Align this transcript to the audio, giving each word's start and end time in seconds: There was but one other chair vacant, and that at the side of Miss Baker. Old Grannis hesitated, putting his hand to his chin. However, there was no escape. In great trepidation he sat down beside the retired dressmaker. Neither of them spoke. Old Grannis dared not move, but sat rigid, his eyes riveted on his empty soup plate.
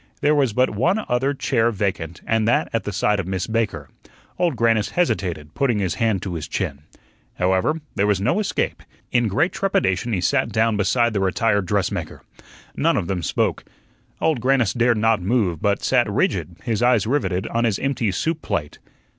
There 0.21 0.33
was 0.33 0.51
but 0.51 0.71
one 0.71 1.05
other 1.07 1.31
chair 1.35 1.69
vacant, 1.69 2.21
and 2.25 2.47
that 2.47 2.69
at 2.73 2.85
the 2.85 2.91
side 2.91 3.19
of 3.19 3.27
Miss 3.27 3.45
Baker. 3.45 3.87
Old 4.39 4.55
Grannis 4.55 4.89
hesitated, 4.89 5.53
putting 5.53 5.77
his 5.77 5.93
hand 5.93 6.23
to 6.23 6.33
his 6.33 6.47
chin. 6.47 6.81
However, 7.35 7.81
there 7.93 8.07
was 8.07 8.19
no 8.19 8.39
escape. 8.39 8.81
In 9.11 9.27
great 9.27 9.51
trepidation 9.51 10.11
he 10.11 10.19
sat 10.19 10.51
down 10.51 10.75
beside 10.75 11.13
the 11.13 11.19
retired 11.19 11.67
dressmaker. 11.67 12.23
Neither 12.75 12.97
of 12.97 13.05
them 13.05 13.21
spoke. 13.21 13.63
Old 14.19 14.41
Grannis 14.41 14.73
dared 14.73 14.97
not 14.97 15.21
move, 15.21 15.61
but 15.61 15.83
sat 15.83 16.09
rigid, 16.09 16.55
his 16.63 16.81
eyes 16.81 17.05
riveted 17.05 17.45
on 17.49 17.63
his 17.65 17.77
empty 17.77 18.11
soup 18.11 18.41
plate. 18.41 18.79